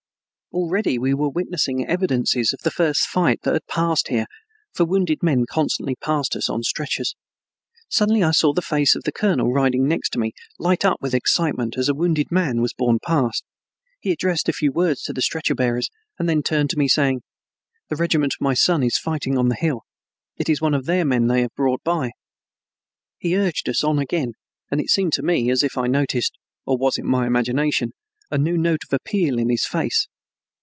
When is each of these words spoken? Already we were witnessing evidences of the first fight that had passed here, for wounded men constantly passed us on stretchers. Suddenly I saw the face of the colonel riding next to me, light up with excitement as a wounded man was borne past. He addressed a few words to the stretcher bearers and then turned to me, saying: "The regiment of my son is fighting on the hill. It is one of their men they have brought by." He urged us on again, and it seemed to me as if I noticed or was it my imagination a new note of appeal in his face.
Already 0.53 0.97
we 0.99 1.13
were 1.13 1.29
witnessing 1.29 1.87
evidences 1.87 2.51
of 2.51 2.59
the 2.59 2.71
first 2.71 3.07
fight 3.07 3.43
that 3.43 3.53
had 3.53 3.65
passed 3.67 4.09
here, 4.09 4.25
for 4.73 4.83
wounded 4.85 5.23
men 5.23 5.45
constantly 5.49 5.95
passed 5.95 6.35
us 6.35 6.49
on 6.49 6.61
stretchers. 6.61 7.15
Suddenly 7.87 8.21
I 8.21 8.31
saw 8.31 8.51
the 8.51 8.61
face 8.61 8.93
of 8.93 9.03
the 9.05 9.13
colonel 9.13 9.53
riding 9.53 9.87
next 9.87 10.09
to 10.09 10.19
me, 10.19 10.33
light 10.59 10.83
up 10.83 10.97
with 11.01 11.13
excitement 11.15 11.77
as 11.77 11.87
a 11.87 11.93
wounded 11.93 12.33
man 12.33 12.59
was 12.59 12.73
borne 12.73 12.99
past. 12.99 13.45
He 14.01 14.11
addressed 14.11 14.49
a 14.49 14.51
few 14.51 14.73
words 14.73 15.03
to 15.03 15.13
the 15.13 15.21
stretcher 15.21 15.55
bearers 15.55 15.89
and 16.19 16.27
then 16.27 16.43
turned 16.43 16.69
to 16.71 16.77
me, 16.77 16.89
saying: 16.89 17.21
"The 17.87 17.95
regiment 17.95 18.33
of 18.33 18.43
my 18.43 18.53
son 18.53 18.83
is 18.83 18.97
fighting 18.97 19.37
on 19.37 19.47
the 19.47 19.55
hill. 19.55 19.85
It 20.35 20.49
is 20.49 20.59
one 20.59 20.73
of 20.73 20.85
their 20.85 21.05
men 21.05 21.27
they 21.27 21.43
have 21.43 21.55
brought 21.55 21.81
by." 21.85 22.11
He 23.19 23.37
urged 23.37 23.69
us 23.69 23.85
on 23.85 23.99
again, 23.99 24.33
and 24.69 24.81
it 24.81 24.89
seemed 24.89 25.13
to 25.13 25.23
me 25.23 25.49
as 25.49 25.63
if 25.63 25.77
I 25.77 25.87
noticed 25.87 26.37
or 26.65 26.77
was 26.77 26.97
it 26.97 27.05
my 27.05 27.25
imagination 27.25 27.93
a 28.29 28.37
new 28.37 28.57
note 28.57 28.81
of 28.85 28.91
appeal 28.91 29.39
in 29.39 29.49
his 29.49 29.65
face. 29.65 30.09